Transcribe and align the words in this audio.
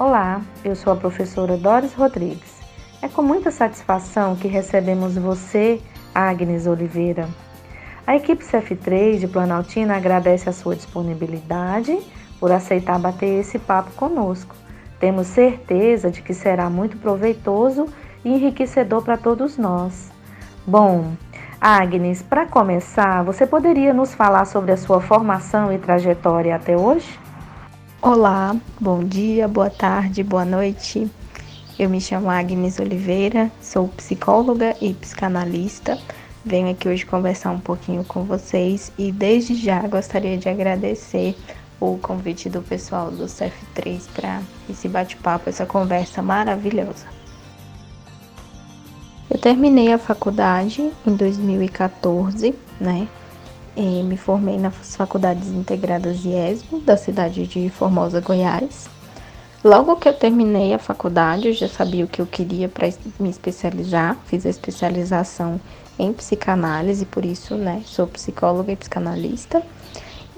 Olá, 0.00 0.40
eu 0.64 0.74
sou 0.74 0.94
a 0.94 0.96
professora 0.96 1.58
Doris 1.58 1.92
Rodrigues. 1.92 2.58
É 3.02 3.08
com 3.08 3.20
muita 3.20 3.50
satisfação 3.50 4.34
que 4.34 4.48
recebemos 4.48 5.14
você, 5.18 5.78
Agnes 6.14 6.66
Oliveira. 6.66 7.28
A 8.06 8.16
equipe 8.16 8.42
CF3 8.42 9.18
de 9.18 9.28
Planaltina 9.28 9.94
agradece 9.98 10.48
a 10.48 10.54
sua 10.54 10.74
disponibilidade 10.74 11.98
por 12.40 12.50
aceitar 12.50 12.98
bater 12.98 13.40
esse 13.40 13.58
papo 13.58 13.90
conosco. 13.90 14.56
Temos 14.98 15.26
certeza 15.26 16.10
de 16.10 16.22
que 16.22 16.32
será 16.32 16.70
muito 16.70 16.96
proveitoso 16.96 17.84
e 18.24 18.30
enriquecedor 18.30 19.02
para 19.02 19.18
todos 19.18 19.58
nós. 19.58 20.10
Bom, 20.66 21.12
Agnes, 21.60 22.22
para 22.22 22.46
começar, 22.46 23.22
você 23.22 23.46
poderia 23.46 23.92
nos 23.92 24.14
falar 24.14 24.46
sobre 24.46 24.72
a 24.72 24.78
sua 24.78 25.02
formação 25.02 25.70
e 25.70 25.76
trajetória 25.76 26.56
até 26.56 26.74
hoje? 26.74 27.18
Olá, 28.02 28.56
bom 28.80 29.04
dia, 29.04 29.46
boa 29.46 29.68
tarde, 29.68 30.22
boa 30.22 30.42
noite. 30.42 31.06
Eu 31.78 31.90
me 31.90 32.00
chamo 32.00 32.30
Agnes 32.30 32.78
Oliveira, 32.78 33.52
sou 33.60 33.88
psicóloga 33.88 34.74
e 34.80 34.94
psicanalista. 34.94 35.98
Venho 36.42 36.70
aqui 36.70 36.88
hoje 36.88 37.04
conversar 37.04 37.50
um 37.50 37.60
pouquinho 37.60 38.02
com 38.02 38.24
vocês 38.24 38.90
e 38.96 39.12
desde 39.12 39.54
já 39.54 39.86
gostaria 39.86 40.38
de 40.38 40.48
agradecer 40.48 41.36
o 41.78 41.98
convite 41.98 42.48
do 42.48 42.62
pessoal 42.62 43.10
do 43.10 43.26
CF3 43.26 44.08
para 44.14 44.40
esse 44.70 44.88
bate-papo, 44.88 45.50
essa 45.50 45.66
conversa 45.66 46.22
maravilhosa. 46.22 47.04
Eu 49.28 49.38
terminei 49.38 49.92
a 49.92 49.98
faculdade 49.98 50.90
em 51.06 51.14
2014, 51.14 52.54
né? 52.80 53.06
Me 53.76 54.16
formei 54.16 54.58
nas 54.58 54.96
Faculdades 54.96 55.48
Integradas 55.48 56.18
de 56.18 56.30
ESMO, 56.30 56.80
da 56.80 56.96
cidade 56.96 57.46
de 57.46 57.70
Formosa, 57.70 58.20
Goiás. 58.20 58.88
Logo 59.62 59.96
que 59.96 60.08
eu 60.08 60.14
terminei 60.14 60.72
a 60.72 60.78
faculdade, 60.78 61.48
eu 61.48 61.54
já 61.54 61.68
sabia 61.68 62.04
o 62.04 62.08
que 62.08 62.20
eu 62.20 62.26
queria 62.26 62.68
para 62.68 62.88
me 63.18 63.28
especializar. 63.28 64.16
Fiz 64.26 64.44
a 64.46 64.50
especialização 64.50 65.60
em 65.98 66.12
psicanálise, 66.12 67.04
por 67.04 67.24
isso, 67.24 67.54
né, 67.54 67.82
sou 67.84 68.06
psicóloga 68.06 68.72
e 68.72 68.76
psicanalista. 68.76 69.62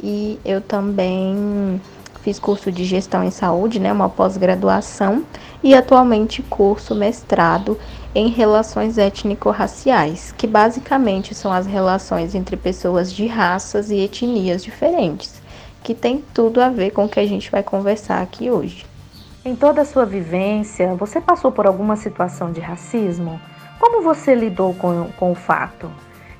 E 0.02 0.40
eu 0.44 0.60
também 0.60 1.80
fiz 2.22 2.38
curso 2.38 2.70
de 2.72 2.84
gestão 2.84 3.22
em 3.22 3.30
saúde, 3.30 3.78
né, 3.78 3.92
uma 3.92 4.08
pós-graduação, 4.08 5.24
e 5.62 5.74
atualmente 5.74 6.42
curso 6.42 6.94
mestrado 6.94 7.78
em 8.14 8.28
relações 8.28 8.98
étnico-raciais, 8.98 10.32
que 10.36 10.46
basicamente 10.46 11.34
são 11.34 11.52
as 11.52 11.66
relações 11.66 12.34
entre 12.34 12.56
pessoas 12.56 13.12
de 13.12 13.26
raças 13.26 13.90
e 13.90 14.00
etnias 14.00 14.62
diferentes, 14.62 15.40
que 15.82 15.94
tem 15.94 16.22
tudo 16.34 16.60
a 16.60 16.68
ver 16.68 16.90
com 16.90 17.06
o 17.06 17.08
que 17.08 17.20
a 17.20 17.26
gente 17.26 17.50
vai 17.50 17.62
conversar 17.62 18.20
aqui 18.20 18.50
hoje. 18.50 18.86
Em 19.44 19.56
toda 19.56 19.80
a 19.80 19.84
sua 19.84 20.04
vivência, 20.04 20.94
você 20.94 21.20
passou 21.20 21.50
por 21.50 21.66
alguma 21.66 21.96
situação 21.96 22.52
de 22.52 22.60
racismo? 22.60 23.40
Como 23.80 24.02
você 24.02 24.34
lidou 24.34 24.74
com, 24.74 25.08
com 25.18 25.32
o 25.32 25.34
fato? 25.34 25.90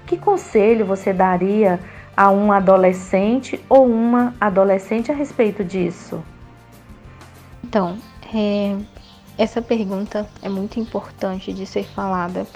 Que 0.07 0.17
conselho 0.17 0.87
você 0.87 1.13
daria 1.13 1.81
a 2.17 2.31
um 2.31 2.53
adolescente 2.53 3.59
ou 3.69 3.87
uma 3.87 4.35
adolescente 4.41 5.11
a 5.11 5.15
respeito 5.15 5.65
disso? 5.65 6.23
Então, 7.65 7.97
é, 8.33 8.77
essa 9.43 9.61
pergunta 9.61 10.25
é 10.41 10.49
muito 10.49 10.79
importante 10.79 11.53
de 11.53 11.67
ser 11.67 11.83
falada, 11.83 12.47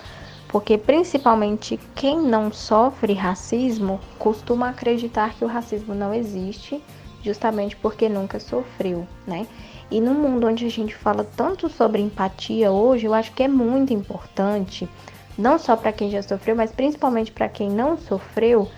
porque 0.46 0.78
principalmente 0.78 1.80
quem 1.96 2.20
não 2.20 2.52
sofre 2.52 3.12
racismo 3.12 3.98
costuma 4.20 4.68
acreditar 4.68 5.34
que 5.34 5.44
o 5.44 5.48
racismo 5.48 5.96
não 5.96 6.14
existe, 6.14 6.80
justamente 7.24 7.74
porque 7.76 8.08
nunca 8.08 8.38
sofreu, 8.38 9.04
né? 9.26 9.48
E 9.90 10.00
no 10.00 10.14
mundo 10.14 10.46
onde 10.46 10.64
a 10.64 10.70
gente 10.70 10.94
fala 10.94 11.24
tanto 11.36 11.68
sobre 11.68 12.00
empatia 12.00 12.70
hoje, 12.70 13.06
eu 13.06 13.14
acho 13.14 13.32
que 13.32 13.42
é 13.42 13.48
muito 13.48 13.92
importante, 13.92 14.88
não 15.36 15.58
só 15.58 15.74
para 15.74 15.90
quem 15.90 16.08
já 16.08 16.22
sofreu, 16.22 16.54
mas 16.54 16.70
principalmente 16.70 17.32
para 17.32 17.48
quem 17.48 17.68
não 17.68 17.98
sofreu, 17.98 18.68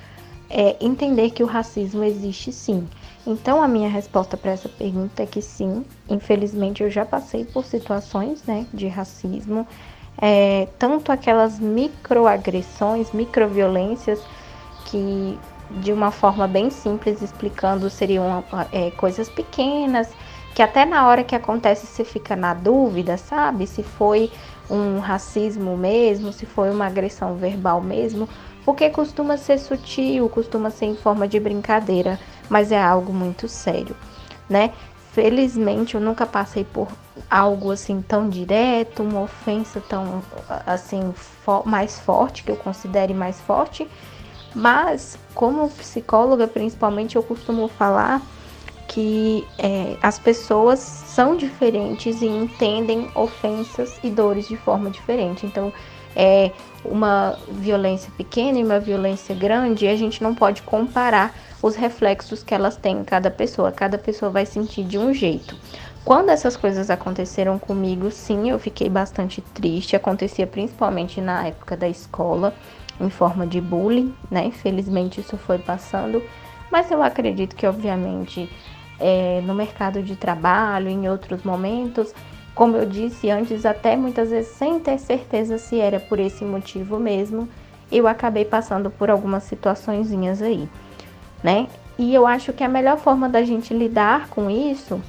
é 0.49 0.77
entender 0.81 1.31
que 1.33 1.43
o 1.43 1.47
racismo 1.47 2.03
existe 2.03 2.53
sim. 2.53 2.89
Então, 3.31 3.62
a 3.62 3.69
minha 3.69 3.91
resposta 3.91 4.39
para 4.39 4.53
essa 4.53 4.71
pergunta 4.71 5.22
é 5.22 5.27
que 5.27 5.43
sim, 5.43 5.84
infelizmente 6.09 6.83
eu 6.83 6.89
já 6.89 7.05
passei 7.05 7.44
por 7.44 7.62
situações 7.62 8.43
né, 8.44 8.66
de 8.72 8.89
racismo, 8.89 9.69
é, 10.16 10.66
tanto 10.78 11.12
aquelas 11.12 11.61
microagressões, 11.61 13.12
microviolências, 13.12 14.19
que 14.87 15.39
de 15.71 15.93
uma 15.93 16.11
forma 16.11 16.49
bem 16.49 16.71
simples 16.71 17.21
explicando 17.21 17.91
seriam 17.91 18.43
é, 18.72 18.91
coisas 18.93 19.28
pequenas, 19.28 20.09
que 20.55 20.62
até 20.62 20.87
na 20.87 21.06
hora 21.06 21.22
que 21.22 21.37
acontece 21.37 21.87
você 21.87 22.06
fica 22.06 22.34
na 22.34 22.55
dúvida, 22.55 23.19
sabe? 23.19 23.66
Se 23.66 23.83
foi 23.83 24.33
um 24.71 25.00
racismo 25.00 25.77
mesmo, 25.77 26.33
se 26.33 26.47
foi 26.47 26.71
uma 26.71 26.87
agressão 26.87 27.37
verbal 27.37 27.83
mesmo, 27.83 28.27
porque 28.65 28.89
costuma 28.89 29.37
ser 29.37 29.59
sutil, 29.59 30.31
costuma 30.31 30.71
ser 30.71 30.87
em 30.87 30.97
forma 30.97 31.28
de 31.28 31.39
brincadeira 31.39 32.19
mas 32.48 32.72
é 32.72 32.82
algo 32.82 33.12
muito 33.12 33.48
sério, 33.48 33.97
né? 34.48 34.72
Felizmente 35.12 35.94
eu 35.94 36.00
nunca 36.00 36.26
passei 36.26 36.64
por 36.64 36.88
algo 37.31 37.72
assim 37.72 38.00
tão 38.00 38.28
direto, 38.28 39.03
uma 39.03 39.22
ofensa 39.22 39.82
tão 39.88 40.22
assim 40.66 41.12
fo 41.14 41.62
mais 41.64 41.98
forte 41.98 42.44
que 42.44 42.50
eu 42.50 42.56
considere 42.56 43.12
mais 43.12 43.41
forte, 43.41 43.88
mas 44.54 45.19
como 45.34 45.69
psicóloga 45.70 46.47
principalmente 46.47 47.16
eu 47.16 47.22
costumo 47.22 47.69
falar 47.69 48.22
que 48.88 49.47
é, 49.59 49.97
as 50.03 50.19
pessoas 50.19 50.78
são 50.78 51.36
diferentes 51.36 52.22
e 52.22 52.26
entendem 52.26 53.10
ofensas 53.15 54.00
e 54.03 54.09
dores 54.09 54.48
de 54.48 54.56
forma 54.56 54.91
diferente. 54.91 55.44
Então, 55.44 55.72
é 56.19 56.51
uma 56.84 57.39
violência 57.49 58.11
pequena 58.17 58.59
e 58.59 58.65
uma 58.65 58.81
violência 58.81 59.33
grande, 59.37 59.87
a 59.87 59.95
gente 59.95 60.21
não 60.21 60.34
pode 60.34 60.62
comparar 60.62 61.33
os 61.62 61.77
reflexos 61.77 62.43
que 62.43 62.53
elas 62.53 62.77
têm 62.77 62.99
em 62.99 63.05
cada 63.05 63.31
pessoa. 63.31 63.71
Cada 63.71 63.97
pessoa 63.97 64.28
vai 64.28 64.45
sentir 64.45 64.83
de 64.83 64.99
um 64.99 65.15
jeito. 65.15 65.55
Quando 66.05 66.31
essas 66.31 66.57
coisas 66.57 66.91
aconteceram 66.91 67.57
comigo, 67.57 68.11
sim, 68.11 68.51
eu 68.51 68.59
fiquei 68.59 68.89
bastante 68.89 69.41
triste. 69.41 69.95
Acontecia 69.95 70.47
principalmente 70.47 71.21
na 71.21 71.47
época 71.47 71.77
da 71.77 71.89
escola, 71.89 72.53
em 73.01 73.11
forma 73.11 73.47
de 73.47 73.61
bullying, 73.61 74.12
né? 74.28 74.47
Infelizmente 74.47 75.21
isso 75.21 75.37
foi 75.37 75.59
passando, 75.59 76.21
mas 76.71 76.91
eu 76.91 77.01
acredito 77.01 77.55
que, 77.55 77.67
obviamente, 77.67 78.51
é, 78.99 79.41
no 79.45 79.55
mercado 79.55 80.03
de 80.03 80.17
trabalho, 80.17 80.89
em 80.89 81.09
outros 81.09 81.45
momentos, 81.45 82.12
como 82.59 82.77
eu 82.77 82.85
disse 82.85 83.31
antes, 83.31 83.65
até 83.65 83.97
muitas 83.97 84.31
vezes 84.31 84.51
sem 84.57 84.81
ter 84.81 84.99
certeza 84.99 85.59
se 85.59 85.79
era 85.79 86.01
por 86.01 86.19
esse 86.19 86.45
motivo 86.45 86.99
mesmo, 86.99 87.49
eu 87.91 88.09
acabei 88.09 88.45
passando 88.45 88.91
por 88.91 89.09
algumas 89.09 89.45
situações 89.45 90.11
aí 90.43 90.69
né? 91.41 91.69
E 91.97 92.13
eu 92.13 92.27
acho 92.27 92.53
que 92.53 92.65
a 92.65 92.69
melhor 92.69 92.99
forma 92.99 93.29
da 93.29 93.45
gente 93.45 93.73
lidar 93.73 94.29
com 94.31 94.51
isso 94.51 95.01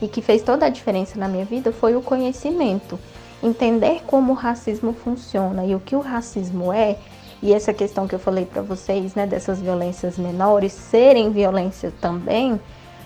e 0.00 0.08
que 0.08 0.22
fez 0.22 0.42
toda 0.42 0.64
a 0.64 0.70
diferença 0.70 1.18
na 1.18 1.28
minha 1.28 1.44
vida 1.44 1.72
foi 1.72 1.94
o 1.94 2.00
conhecimento, 2.00 2.98
entender 3.42 4.00
como 4.06 4.32
o 4.32 4.34
racismo 4.34 4.94
funciona 4.94 5.66
e 5.66 5.74
o 5.74 5.80
que 5.80 5.94
o 5.94 6.00
racismo 6.00 6.72
é. 6.72 6.96
E 7.42 7.52
essa 7.52 7.74
questão 7.74 8.08
que 8.08 8.14
eu 8.14 8.18
falei 8.18 8.46
para 8.46 8.62
vocês, 8.62 9.14
né, 9.14 9.26
dessas 9.26 9.60
violências 9.60 10.16
menores 10.16 10.72
serem 10.72 11.32
violência 11.32 11.92
também, 12.00 12.58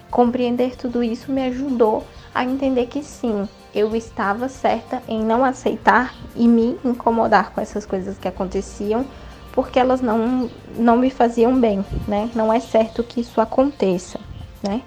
compreender 0.08 0.76
tudo 0.76 1.02
isso 1.02 1.32
me 1.32 1.42
ajudou 1.46 2.04
a 2.36 2.44
entender 2.44 2.86
que 2.86 3.02
sim, 3.02 3.48
eu 3.74 3.94
estava 3.94 4.48
certa 4.48 5.02
em 5.08 5.22
não 5.22 5.44
aceitar 5.44 6.14
e 6.34 6.46
me 6.46 6.78
incomodar 6.84 7.52
com 7.52 7.60
essas 7.60 7.86
coisas 7.86 8.18
que 8.18 8.28
aconteciam 8.28 9.06
porque 9.52 9.78
elas 9.78 10.02
não, 10.02 10.50
não 10.76 10.98
me 10.98 11.10
faziam 11.10 11.58
bem, 11.58 11.84
né? 12.06 12.30
Não 12.34 12.52
é 12.52 12.60
certo 12.60 13.02
que 13.02 13.22
isso 13.22 13.40
aconteça, 13.40 14.20
né? 14.62 14.82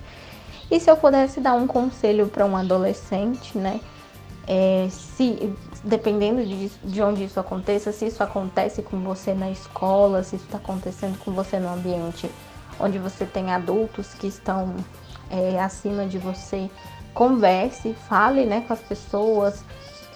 E 0.69 0.80
se 0.80 0.92
eu 0.92 0.96
pudesse 0.96 1.40
dar 1.40 1.56
um 1.56 1.66
conselho 1.66 2.28
para 2.28 2.46
um 2.46 2.56
adolescente, 2.56 3.57
né? 3.57 3.80
É, 4.48 4.88
se 4.92 5.51
dependendo 5.84 6.46
de, 6.46 6.69
de 6.84 7.01
onde 7.01 7.24
isso 7.24 7.40
aconteça, 7.40 7.92
se 7.92 8.06
isso 8.06 8.22
acontece 8.22 8.84
com 8.84 9.00
você 9.00 9.34
na 9.34 9.50
escola, 9.50 10.24
se 10.24 10.36
isso 10.36 10.46
está 10.46 10.57
acontecendo 10.57 11.18
com 11.19 11.31
você 11.31 11.60
no 11.60 11.69
ambiente 11.72 12.30
onde 12.80 12.98
você 12.98 13.25
tem 13.25 13.51
adultos 13.51 14.13
que 14.13 14.28
estão 14.28 14.75
é, 15.30 15.60
acima 15.60 16.06
de 16.06 16.18
você, 16.18 16.69
converse, 17.14 17.94
fale 18.08 18.46
né, 18.46 18.64
com 18.68 18.74
as 18.74 18.80
pessoas, 18.80 19.64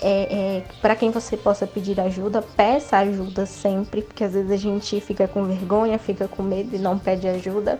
é, 0.01 0.57
é, 0.57 0.63
para 0.81 0.95
quem 0.95 1.11
você 1.11 1.37
possa 1.37 1.65
pedir 1.65 1.99
ajuda, 1.99 2.41
peça 2.41 2.97
ajuda 2.97 3.45
sempre, 3.45 4.01
porque 4.01 4.23
às 4.23 4.33
vezes 4.33 4.51
a 4.51 4.57
gente 4.57 4.99
fica 4.99 5.27
com 5.27 5.45
vergonha, 5.45 5.97
fica 5.97 6.27
com 6.27 6.43
medo 6.43 6.75
e 6.75 6.79
não 6.79 6.99
pede 6.99 7.27
ajuda, 7.27 7.79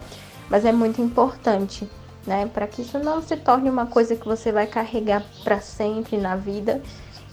mas 0.50 0.66
é 0.66 0.72
muito 0.72 1.02
importante, 1.02 1.90
né, 2.26 2.50
para 2.54 2.68
que 2.68 2.82
isso 2.82 2.98
não 3.00 3.22
se 3.22 3.36
torne 3.36 3.70
uma 3.70 3.86
coisa 3.86 4.16
que 4.16 4.26
você 4.26 4.52
vai 4.52 4.68
carregar 4.68 5.24
para 5.44 5.60
sempre 5.60 6.18
na 6.18 6.36
vida. 6.36 6.82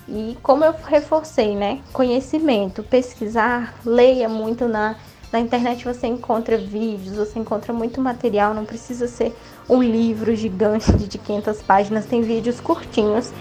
E 0.09 0.37
como 0.43 0.65
eu 0.65 0.75
reforcei, 0.85 1.55
né, 1.55 1.81
conhecimento, 1.93 2.83
pesquisar, 2.83 3.75
leia 3.85 4.29
muito 4.29 4.67
na 4.67 4.97
Na 5.33 5.39
internet 5.39 5.85
você 5.85 6.09
encontra 6.09 6.59
vídeos, 6.59 7.17
você 7.17 7.39
encontra 7.39 7.73
muito 7.73 8.01
material, 8.01 8.53
não 8.53 8.65
precisa 8.65 9.07
ser 9.07 9.37
um 9.69 9.81
livro 9.81 10.35
gigante 10.35 10.93
de 10.93 11.19
500 11.19 11.63
páginas, 11.63 12.07
tem 12.07 12.21
vídeos 12.21 12.59
curtinhos 12.59 13.33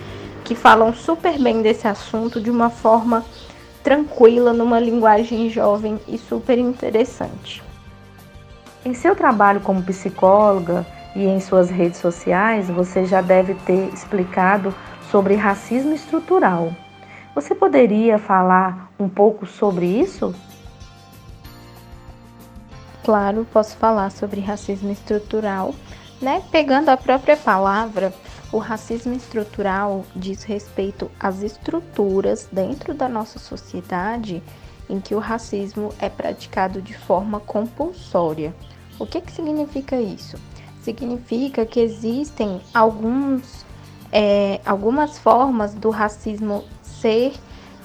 que 0.43 0.53
falam 0.53 0.93
super 0.93 1.39
bem 1.39 1.63
desse 1.63 1.87
assunto 1.87 2.39
de 2.39 2.51
uma 2.51 2.69
forma 2.69 3.25
tranquila, 3.83 4.53
numa 4.53 4.79
linguagem 4.79 5.49
jovem 5.49 5.99
e 6.07 6.17
super 6.17 6.59
interessante. 6.59 7.63
Em 8.85 8.93
seu 8.93 9.15
trabalho 9.15 9.61
como 9.61 9.81
psicóloga 9.81 10.85
e 11.15 11.25
em 11.25 11.39
suas 11.39 11.71
redes 11.71 11.99
sociais, 11.99 12.69
você 12.69 13.05
já 13.05 13.21
deve 13.21 13.55
ter 13.55 13.91
explicado 13.91 14.73
sobre 15.09 15.35
racismo 15.35 15.93
estrutural. 15.95 16.71
Você 17.33 17.55
poderia 17.55 18.19
falar 18.19 18.91
um 18.99 19.09
pouco 19.09 19.45
sobre 19.45 19.85
isso? 19.87 20.35
Claro, 23.09 23.43
posso 23.51 23.75
falar 23.75 24.11
sobre 24.11 24.39
racismo 24.39 24.91
estrutural, 24.91 25.73
né? 26.21 26.43
Pegando 26.51 26.89
a 26.89 26.95
própria 26.95 27.35
palavra, 27.35 28.13
o 28.51 28.59
racismo 28.59 29.15
estrutural 29.15 30.05
diz 30.15 30.43
respeito 30.43 31.09
às 31.19 31.41
estruturas 31.41 32.47
dentro 32.51 32.93
da 32.93 33.09
nossa 33.09 33.39
sociedade 33.39 34.43
em 34.87 34.99
que 34.99 35.15
o 35.15 35.17
racismo 35.17 35.91
é 35.97 36.07
praticado 36.07 36.83
de 36.83 36.95
forma 36.95 37.39
compulsória. 37.39 38.53
O 38.99 39.07
que, 39.07 39.21
que 39.21 39.31
significa 39.31 39.99
isso? 39.99 40.37
Significa 40.83 41.65
que 41.65 41.79
existem 41.79 42.61
alguns, 42.71 43.65
é, 44.11 44.61
algumas 44.63 45.17
formas 45.17 45.73
do 45.73 45.89
racismo 45.89 46.63
ser 46.83 47.33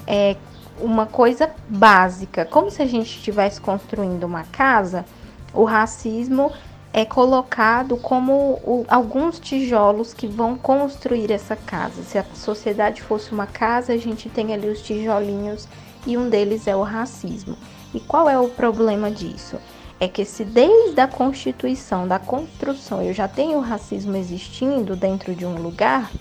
é, 0.05 0.35
uma 0.79 1.05
coisa 1.05 1.49
básica, 1.69 2.45
como 2.45 2.69
se 2.69 2.81
a 2.81 2.85
gente 2.85 3.17
estivesse 3.17 3.61
construindo 3.61 4.23
uma 4.23 4.43
casa, 4.43 5.05
o 5.53 5.63
racismo 5.63 6.51
é 6.91 7.03
colocado 7.03 7.97
como 7.97 8.33
o, 8.63 8.85
alguns 8.87 9.37
tijolos 9.37 10.13
que 10.13 10.27
vão 10.27 10.57
construir 10.57 11.31
essa 11.31 11.55
casa. 11.55 12.03
Se 12.03 12.17
a 12.17 12.25
sociedade 12.33 13.01
fosse 13.01 13.33
uma 13.33 13.45
casa, 13.45 13.93
a 13.93 13.97
gente 13.97 14.29
tem 14.29 14.53
ali 14.53 14.69
os 14.69 14.81
tijolinhos 14.81 15.67
e 16.05 16.17
um 16.17 16.29
deles 16.29 16.67
é 16.67 16.75
o 16.75 16.83
racismo. 16.83 17.57
E 17.93 17.99
qual 17.99 18.29
é 18.29 18.39
o 18.39 18.47
problema 18.47 19.11
disso? 19.11 19.57
É 19.99 20.07
que 20.07 20.23
se 20.23 20.43
desde 20.43 20.99
a 20.99 21.07
constituição, 21.07 22.07
da 22.07 22.19
construção, 22.19 23.01
eu 23.01 23.13
já 23.13 23.27
tenho 23.27 23.57
o 23.57 23.61
racismo 23.61 24.15
existindo 24.15 24.95
dentro 24.95 25.35
de 25.35 25.45
um 25.45 25.55
lugar, 25.55 26.11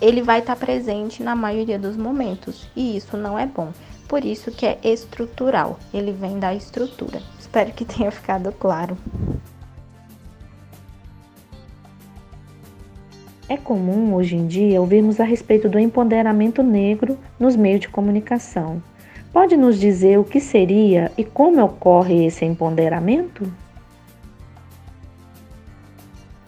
ele 0.00 0.22
vai 0.22 0.40
estar 0.40 0.56
presente 0.56 1.22
na 1.22 1.34
maioria 1.34 1.78
dos 1.78 1.96
momentos. 1.96 2.66
E 2.74 2.96
isso 2.96 3.16
não 3.16 3.38
é 3.38 3.46
bom. 3.46 3.72
Por 4.10 4.24
isso 4.24 4.50
que 4.50 4.66
é 4.66 4.76
estrutural, 4.82 5.78
ele 5.94 6.10
vem 6.10 6.40
da 6.40 6.52
estrutura. 6.52 7.22
Espero 7.38 7.70
que 7.70 7.84
tenha 7.84 8.10
ficado 8.10 8.50
claro. 8.50 8.98
É 13.48 13.56
comum 13.56 14.12
hoje 14.16 14.34
em 14.34 14.48
dia 14.48 14.80
ouvirmos 14.80 15.20
a 15.20 15.24
respeito 15.24 15.68
do 15.68 15.78
empoderamento 15.78 16.60
negro 16.60 17.16
nos 17.38 17.54
meios 17.54 17.82
de 17.82 17.88
comunicação. 17.88 18.82
Pode 19.32 19.56
nos 19.56 19.78
dizer 19.78 20.18
o 20.18 20.24
que 20.24 20.40
seria 20.40 21.12
e 21.16 21.22
como 21.22 21.62
ocorre 21.62 22.26
esse 22.26 22.44
empoderamento? 22.44 23.46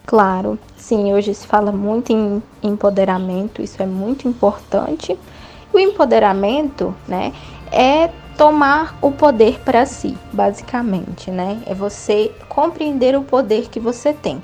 Claro, 0.04 0.58
sim, 0.76 1.14
hoje 1.14 1.32
se 1.32 1.46
fala 1.46 1.70
muito 1.70 2.12
em 2.12 2.42
empoderamento, 2.60 3.62
isso 3.62 3.80
é 3.80 3.86
muito 3.86 4.26
importante 4.26 5.16
o 5.72 5.78
empoderamento, 5.78 6.94
né, 7.08 7.32
é 7.70 8.10
tomar 8.36 8.98
o 9.00 9.10
poder 9.10 9.60
para 9.60 9.86
si, 9.86 10.16
basicamente, 10.32 11.30
né? 11.30 11.62
É 11.66 11.74
você 11.74 12.32
compreender 12.48 13.16
o 13.16 13.22
poder 13.22 13.68
que 13.68 13.78
você 13.78 14.12
tem. 14.12 14.42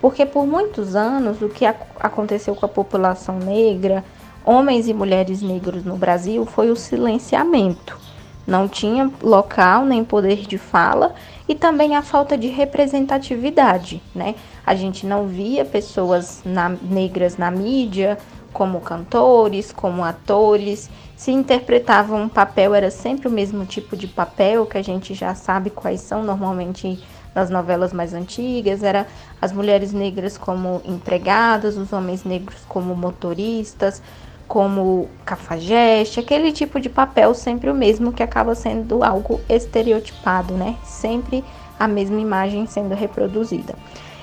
Porque 0.00 0.26
por 0.26 0.46
muitos 0.46 0.94
anos 0.94 1.40
o 1.40 1.48
que 1.48 1.64
aconteceu 1.64 2.54
com 2.54 2.66
a 2.66 2.68
população 2.68 3.38
negra, 3.38 4.04
homens 4.44 4.88
e 4.88 4.94
mulheres 4.94 5.40
negros 5.42 5.84
no 5.84 5.96
Brasil, 5.96 6.44
foi 6.44 6.70
o 6.70 6.76
silenciamento. 6.76 7.98
Não 8.46 8.68
tinha 8.68 9.10
local 9.22 9.84
nem 9.84 10.04
poder 10.04 10.46
de 10.46 10.58
fala 10.58 11.14
e 11.48 11.54
também 11.54 11.94
a 11.94 12.02
falta 12.02 12.36
de 12.36 12.48
representatividade, 12.48 14.02
né? 14.14 14.34
A 14.66 14.74
gente 14.74 15.06
não 15.06 15.26
via 15.26 15.64
pessoas 15.64 16.42
na, 16.44 16.68
negras 16.68 17.36
na 17.36 17.50
mídia, 17.50 18.18
como 18.52 18.80
cantores, 18.80 19.72
como 19.72 20.04
atores, 20.04 20.90
se 21.16 21.30
interpretavam 21.30 22.22
um 22.22 22.28
papel, 22.28 22.74
era 22.74 22.90
sempre 22.90 23.28
o 23.28 23.30
mesmo 23.30 23.64
tipo 23.64 23.96
de 23.96 24.06
papel 24.06 24.66
que 24.66 24.78
a 24.78 24.82
gente 24.82 25.14
já 25.14 25.34
sabe 25.34 25.70
quais 25.70 26.00
são 26.00 26.22
normalmente 26.22 27.02
nas 27.34 27.48
novelas 27.48 27.92
mais 27.92 28.12
antigas, 28.12 28.82
era 28.82 29.06
as 29.40 29.52
mulheres 29.52 29.92
negras 29.92 30.36
como 30.36 30.82
empregadas, 30.84 31.76
os 31.76 31.92
homens 31.92 32.24
negros 32.24 32.60
como 32.68 32.94
motoristas, 32.94 34.02
como 34.46 35.08
cafajeste, 35.24 36.20
aquele 36.20 36.52
tipo 36.52 36.78
de 36.78 36.90
papel 36.90 37.32
sempre 37.32 37.70
o 37.70 37.74
mesmo 37.74 38.12
que 38.12 38.22
acaba 38.22 38.54
sendo 38.54 39.02
algo 39.02 39.40
estereotipado, 39.48 40.54
né? 40.54 40.76
Sempre 40.84 41.42
a 41.80 41.88
mesma 41.88 42.20
imagem 42.20 42.66
sendo 42.66 42.94
reproduzida. 42.94 43.74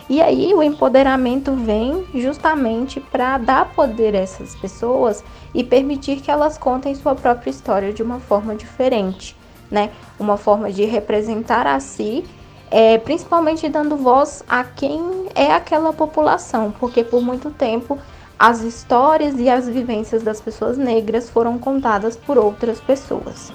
E 0.10 0.24
aí 0.24 0.56
o 0.56 0.64
empoderamento 0.64 1.54
vem 1.54 2.04
justamente 2.16 3.00
para 3.00 3.38
dar 3.38 3.66
poder 3.76 4.16
a 4.16 4.20
essas 4.20 4.56
pessoas 4.56 5.24
e 5.54 5.64
permitir 5.64 6.20
que 6.20 6.32
elas 6.32 6.58
contem 6.58 6.96
sua 6.96 7.14
própria 7.14 7.52
história 7.52 7.94
de 7.94 8.02
uma 8.02 8.20
forma 8.20 8.56
diferente, 8.56 9.38
né? 9.70 9.92
Uma 10.20 10.36
forma 10.36 10.72
de 10.72 10.84
representar 10.84 11.68
a 11.68 11.80
si, 11.80 12.26
é, 12.72 12.98
principalmente 12.98 13.70
dando 13.70 13.96
voz 13.96 14.44
a 14.50 14.64
quem 14.64 15.28
é 15.36 15.54
aquela 15.54 15.94
população, 15.94 16.74
porque 16.80 17.04
por 17.04 17.22
muito 17.22 17.52
tempo 17.52 18.00
as 18.38 18.62
histórias 18.62 19.36
e 19.38 19.48
as 19.48 19.70
vivências 19.70 20.24
das 20.24 20.42
pessoas 20.42 20.76
negras 20.76 21.30
foram 21.30 21.60
contadas 21.60 22.18
por 22.18 22.36
outras 22.36 22.82
pessoas. 22.82 23.52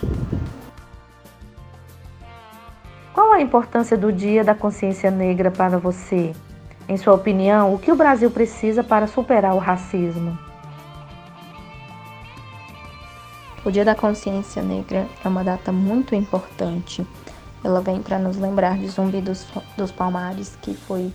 Qual 3.12 3.32
a 3.32 3.40
importância 3.40 3.96
do 3.96 4.12
Dia 4.12 4.44
da 4.44 4.54
Consciência 4.54 5.10
Negra 5.10 5.50
para 5.50 5.78
você? 5.78 6.32
Em 6.86 6.98
sua 6.98 7.14
opinião, 7.14 7.72
o 7.72 7.78
que 7.78 7.90
o 7.90 7.96
Brasil 7.96 8.30
precisa 8.30 8.84
para 8.84 9.06
superar 9.06 9.54
o 9.54 9.58
racismo? 9.58 10.38
O 13.64 13.70
Dia 13.70 13.86
da 13.86 13.94
Consciência 13.94 14.62
Negra 14.62 15.08
é 15.24 15.28
uma 15.28 15.42
data 15.42 15.72
muito 15.72 16.14
importante. 16.14 17.06
Ela 17.64 17.80
vem 17.80 18.02
para 18.02 18.18
nos 18.18 18.36
lembrar 18.36 18.76
de 18.76 18.86
Zumbi 18.88 19.22
dos, 19.22 19.46
dos 19.74 19.90
Palmares, 19.90 20.58
que 20.60 20.74
foi 20.74 21.10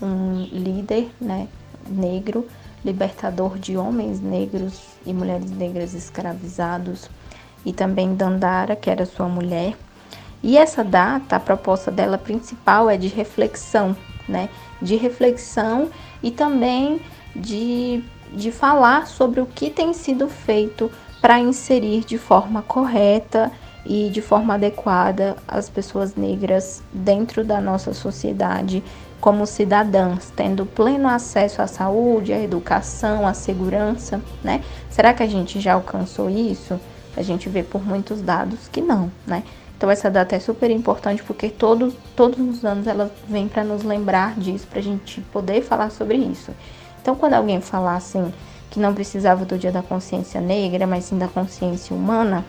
um 0.00 0.42
líder 0.50 1.10
né, 1.20 1.46
negro, 1.86 2.48
libertador 2.82 3.58
de 3.58 3.76
homens 3.76 4.20
negros 4.22 4.80
e 5.04 5.12
mulheres 5.12 5.50
negras 5.50 5.92
escravizados, 5.92 7.10
e 7.66 7.74
também 7.74 8.14
Dandara, 8.14 8.74
que 8.74 8.88
era 8.88 9.04
sua 9.04 9.28
mulher, 9.28 9.76
e 10.42 10.56
essa 10.56 10.82
data, 10.82 11.36
a 11.36 11.40
proposta 11.40 11.90
dela 11.90 12.16
principal 12.16 12.88
é 12.88 12.96
de 12.96 13.08
reflexão, 13.08 13.94
né? 14.30 14.48
De 14.80 14.96
reflexão 14.96 15.90
e 16.22 16.30
também 16.30 17.00
de, 17.34 18.02
de 18.32 18.50
falar 18.50 19.06
sobre 19.06 19.40
o 19.40 19.46
que 19.46 19.68
tem 19.68 19.92
sido 19.92 20.28
feito 20.28 20.90
para 21.20 21.38
inserir 21.38 22.04
de 22.04 22.16
forma 22.16 22.62
correta 22.62 23.52
e 23.84 24.08
de 24.10 24.20
forma 24.20 24.54
adequada 24.54 25.36
as 25.46 25.68
pessoas 25.68 26.14
negras 26.14 26.82
dentro 26.92 27.44
da 27.44 27.60
nossa 27.60 27.92
sociedade 27.92 28.82
como 29.20 29.46
cidadãs, 29.46 30.32
tendo 30.34 30.64
pleno 30.64 31.06
acesso 31.06 31.60
à 31.60 31.66
saúde, 31.66 32.32
à 32.32 32.40
educação, 32.40 33.26
à 33.26 33.34
segurança, 33.34 34.20
né? 34.42 34.62
Será 34.88 35.12
que 35.12 35.22
a 35.22 35.26
gente 35.26 35.60
já 35.60 35.74
alcançou 35.74 36.30
isso? 36.30 36.80
A 37.16 37.22
gente 37.22 37.48
vê 37.48 37.62
por 37.62 37.84
muitos 37.84 38.22
dados 38.22 38.66
que 38.68 38.80
não, 38.80 39.12
né? 39.26 39.42
Então 39.80 39.90
essa 39.90 40.10
data 40.10 40.36
é 40.36 40.38
super 40.38 40.70
importante 40.70 41.22
porque 41.22 41.48
todos, 41.48 41.94
todos 42.14 42.38
os 42.38 42.62
anos 42.66 42.86
ela 42.86 43.10
vem 43.26 43.48
para 43.48 43.64
nos 43.64 43.82
lembrar 43.82 44.38
disso, 44.38 44.66
para 44.66 44.78
a 44.78 44.82
gente 44.82 45.22
poder 45.32 45.62
falar 45.62 45.88
sobre 45.88 46.18
isso. 46.18 46.52
Então 47.00 47.14
quando 47.14 47.32
alguém 47.32 47.62
falar 47.62 47.96
assim 47.96 48.30
que 48.70 48.78
não 48.78 48.92
precisava 48.92 49.42
do 49.46 49.56
Dia 49.56 49.72
da 49.72 49.82
Consciência 49.82 50.38
Negra, 50.38 50.86
mas 50.86 51.04
sim 51.04 51.16
da 51.16 51.28
consciência 51.28 51.96
humana, 51.96 52.44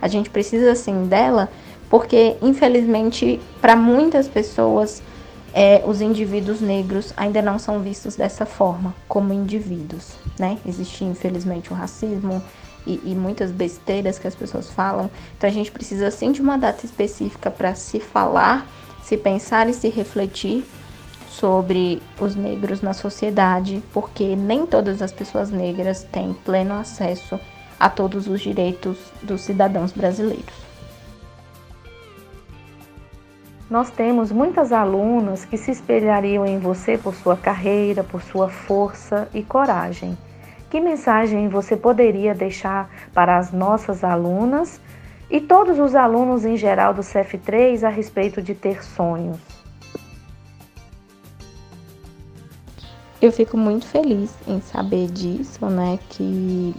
a 0.00 0.06
gente 0.06 0.30
precisa 0.30 0.76
sim 0.76 1.08
dela, 1.08 1.48
porque 1.90 2.36
infelizmente 2.40 3.40
para 3.60 3.74
muitas 3.74 4.28
pessoas 4.28 5.02
é, 5.52 5.82
os 5.84 6.00
indivíduos 6.00 6.60
negros 6.60 7.12
ainda 7.16 7.42
não 7.42 7.58
são 7.58 7.80
vistos 7.80 8.14
dessa 8.14 8.46
forma, 8.46 8.94
como 9.08 9.32
indivíduos, 9.32 10.12
né? 10.38 10.56
Existe 10.64 11.02
infelizmente 11.02 11.72
o 11.72 11.74
racismo, 11.74 12.40
e, 12.86 13.00
e, 13.04 13.14
muitas 13.14 13.50
besteiras 13.50 14.18
que 14.18 14.26
as 14.26 14.34
pessoas 14.34 14.70
falam. 14.70 15.10
Então 15.36 15.48
a 15.48 15.52
gente 15.52 15.70
precisa 15.70 16.10
sim 16.10 16.32
de 16.32 16.40
uma 16.40 16.56
data 16.56 16.86
específica 16.86 17.50
para 17.50 17.74
se 17.74 18.00
falar, 18.00 18.66
se 19.02 19.16
pensar 19.16 19.68
e 19.68 19.74
se 19.74 19.88
refletir 19.88 20.64
sobre 21.28 22.00
os 22.18 22.34
negros 22.34 22.80
na 22.80 22.94
sociedade, 22.94 23.82
porque 23.92 24.34
nem 24.36 24.64
todas 24.64 25.02
as 25.02 25.12
pessoas 25.12 25.50
negras 25.50 26.02
têm 26.04 26.32
pleno 26.32 26.74
acesso 26.74 27.38
a 27.78 27.90
todos 27.90 28.26
os 28.26 28.40
direitos 28.40 28.96
dos 29.22 29.42
cidadãos 29.42 29.92
brasileiros. 29.92 30.66
Nós 33.68 33.90
temos 33.90 34.30
muitas 34.30 34.72
alunas 34.72 35.44
que 35.44 35.58
se 35.58 35.72
espelhariam 35.72 36.46
em 36.46 36.58
você 36.58 36.96
por 36.96 37.14
sua 37.14 37.36
carreira, 37.36 38.04
por 38.04 38.22
sua 38.22 38.48
força 38.48 39.28
e 39.34 39.42
coragem. 39.42 40.16
Que 40.76 40.80
mensagem 40.82 41.48
você 41.48 41.74
poderia 41.74 42.34
deixar 42.34 42.90
para 43.14 43.38
as 43.38 43.50
nossas 43.50 44.04
alunas 44.04 44.78
e 45.30 45.40
todos 45.40 45.78
os 45.78 45.94
alunos 45.94 46.44
em 46.44 46.54
geral 46.54 46.92
do 46.92 47.00
CF3 47.00 47.82
a 47.82 47.88
respeito 47.88 48.42
de 48.42 48.54
ter 48.54 48.84
sonhos? 48.84 49.38
Eu 53.22 53.32
fico 53.32 53.56
muito 53.56 53.86
feliz 53.86 54.34
em 54.46 54.60
saber 54.60 55.06
disso, 55.06 55.64
né? 55.64 55.98
Que 56.10 56.74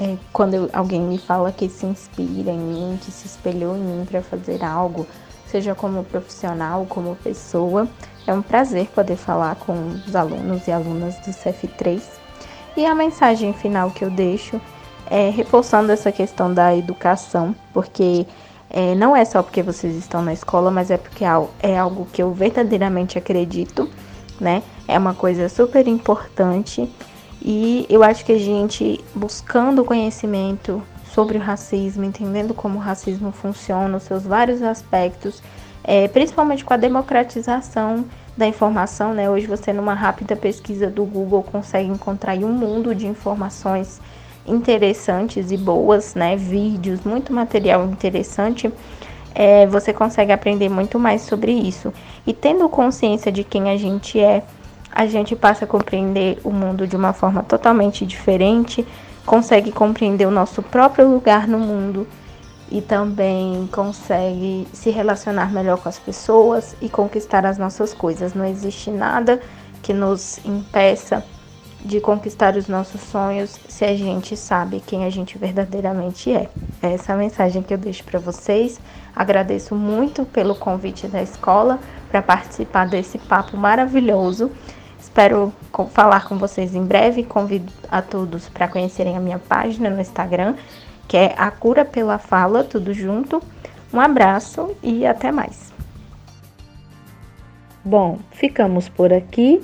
é, 0.00 0.16
quando 0.32 0.68
alguém 0.72 1.02
me 1.02 1.16
fala 1.16 1.52
que 1.52 1.68
se 1.68 1.86
inspira 1.86 2.50
em 2.50 2.58
mim, 2.58 2.98
que 3.00 3.12
se 3.12 3.28
espelhou 3.28 3.76
em 3.76 3.84
mim 3.84 4.04
para 4.04 4.20
fazer 4.20 4.64
algo, 4.64 5.06
seja 5.46 5.76
como 5.76 6.02
profissional, 6.02 6.86
como 6.88 7.14
pessoa, 7.14 7.88
é 8.26 8.34
um 8.34 8.42
prazer 8.42 8.88
poder 8.88 9.14
falar 9.14 9.54
com 9.54 9.74
os 9.90 10.16
alunos 10.16 10.66
e 10.66 10.72
alunas 10.72 11.14
do 11.20 11.30
CF3. 11.30 12.21
E 12.76 12.86
a 12.86 12.94
mensagem 12.94 13.52
final 13.52 13.90
que 13.90 14.04
eu 14.04 14.10
deixo 14.10 14.60
é 15.10 15.28
reforçando 15.28 15.92
essa 15.92 16.10
questão 16.10 16.52
da 16.52 16.74
educação, 16.74 17.54
porque 17.72 18.26
é, 18.70 18.94
não 18.94 19.14
é 19.14 19.24
só 19.24 19.42
porque 19.42 19.62
vocês 19.62 19.94
estão 19.94 20.22
na 20.22 20.32
escola, 20.32 20.70
mas 20.70 20.90
é 20.90 20.96
porque 20.96 21.24
é 21.62 21.78
algo 21.78 22.06
que 22.10 22.22
eu 22.22 22.32
verdadeiramente 22.32 23.18
acredito, 23.18 23.90
né? 24.40 24.62
É 24.88 24.98
uma 24.98 25.12
coisa 25.12 25.48
super 25.50 25.86
importante 25.86 26.90
e 27.42 27.84
eu 27.90 28.02
acho 28.02 28.24
que 28.24 28.32
a 28.32 28.38
gente 28.38 29.04
buscando 29.14 29.84
conhecimento 29.84 30.82
sobre 31.12 31.36
o 31.36 31.40
racismo, 31.40 32.04
entendendo 32.04 32.54
como 32.54 32.78
o 32.78 32.80
racismo 32.80 33.32
funciona, 33.32 33.98
os 33.98 34.04
seus 34.04 34.22
vários 34.22 34.62
aspectos, 34.62 35.42
é, 35.84 36.08
principalmente 36.08 36.64
com 36.64 36.72
a 36.72 36.78
democratização 36.78 38.06
da 38.36 38.46
informação, 38.46 39.12
né? 39.12 39.28
Hoje 39.28 39.46
você 39.46 39.72
numa 39.72 39.94
rápida 39.94 40.34
pesquisa 40.34 40.88
do 40.88 41.04
Google 41.04 41.42
consegue 41.42 41.88
encontrar 41.88 42.36
um 42.38 42.52
mundo 42.52 42.94
de 42.94 43.06
informações 43.06 44.00
interessantes 44.46 45.50
e 45.50 45.56
boas, 45.56 46.14
né? 46.14 46.36
Vídeos, 46.36 47.00
muito 47.04 47.32
material 47.32 47.84
interessante. 47.84 48.72
É, 49.34 49.66
você 49.66 49.92
consegue 49.92 50.32
aprender 50.32 50.68
muito 50.68 50.98
mais 50.98 51.22
sobre 51.22 51.52
isso. 51.52 51.92
E 52.26 52.32
tendo 52.32 52.68
consciência 52.68 53.30
de 53.30 53.44
quem 53.44 53.70
a 53.70 53.76
gente 53.76 54.18
é, 54.18 54.42
a 54.90 55.06
gente 55.06 55.34
passa 55.34 55.64
a 55.64 55.68
compreender 55.68 56.38
o 56.44 56.50
mundo 56.50 56.86
de 56.86 56.96
uma 56.96 57.12
forma 57.12 57.42
totalmente 57.42 58.04
diferente, 58.04 58.86
consegue 59.24 59.72
compreender 59.72 60.26
o 60.26 60.30
nosso 60.30 60.62
próprio 60.62 61.08
lugar 61.08 61.48
no 61.48 61.58
mundo 61.58 62.06
e 62.72 62.80
também 62.80 63.68
consegue 63.70 64.66
se 64.72 64.88
relacionar 64.88 65.52
melhor 65.52 65.76
com 65.76 65.90
as 65.90 65.98
pessoas 65.98 66.74
e 66.80 66.88
conquistar 66.88 67.44
as 67.44 67.58
nossas 67.58 67.92
coisas. 67.92 68.32
Não 68.32 68.46
existe 68.46 68.90
nada 68.90 69.42
que 69.82 69.92
nos 69.92 70.40
impeça 70.42 71.22
de 71.84 72.00
conquistar 72.00 72.56
os 72.56 72.68
nossos 72.68 73.02
sonhos 73.02 73.60
se 73.68 73.84
a 73.84 73.94
gente 73.94 74.38
sabe 74.38 74.82
quem 74.86 75.04
a 75.04 75.10
gente 75.10 75.36
verdadeiramente 75.36 76.32
é. 76.32 76.48
É 76.82 76.94
essa 76.94 77.12
a 77.12 77.16
mensagem 77.16 77.62
que 77.62 77.74
eu 77.74 77.78
deixo 77.78 78.04
para 78.04 78.18
vocês. 78.18 78.80
Agradeço 79.14 79.74
muito 79.74 80.24
pelo 80.24 80.54
convite 80.54 81.06
da 81.06 81.22
escola 81.22 81.78
para 82.10 82.22
participar 82.22 82.88
desse 82.88 83.18
papo 83.18 83.54
maravilhoso. 83.54 84.50
Espero 84.98 85.52
falar 85.90 86.24
com 86.26 86.38
vocês 86.38 86.74
em 86.74 86.84
breve. 86.86 87.22
Convido 87.22 87.70
a 87.90 88.00
todos 88.00 88.48
para 88.48 88.66
conhecerem 88.66 89.14
a 89.14 89.20
minha 89.20 89.38
página 89.38 89.90
no 89.90 90.00
Instagram, 90.00 90.54
que 91.12 91.16
é 91.18 91.34
A 91.36 91.50
Cura 91.50 91.84
pela 91.84 92.16
Fala, 92.16 92.64
tudo 92.64 92.94
junto. 92.94 93.42
Um 93.92 94.00
abraço 94.00 94.74
e 94.82 95.04
até 95.04 95.30
mais. 95.30 95.70
Bom, 97.84 98.18
ficamos 98.30 98.88
por 98.88 99.12
aqui. 99.12 99.60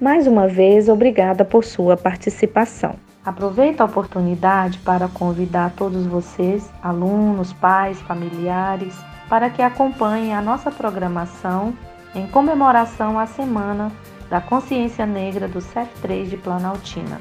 Mais 0.00 0.28
uma 0.28 0.46
vez, 0.46 0.88
obrigada 0.88 1.44
por 1.44 1.64
sua 1.64 1.96
participação. 1.96 2.94
Aproveito 3.24 3.80
a 3.80 3.86
oportunidade 3.86 4.78
para 4.78 5.08
convidar 5.08 5.72
todos 5.72 6.06
vocês, 6.06 6.70
alunos, 6.80 7.52
pais, 7.54 8.00
familiares, 8.02 8.94
para 9.28 9.50
que 9.50 9.62
acompanhem 9.62 10.32
a 10.32 10.40
nossa 10.40 10.70
programação 10.70 11.74
em 12.14 12.24
comemoração 12.28 13.18
à 13.18 13.26
Semana 13.26 13.90
da 14.30 14.40
Consciência 14.40 15.04
Negra 15.04 15.48
do 15.48 15.58
CEF3 15.58 16.28
de 16.28 16.36
Planaltina. 16.36 17.18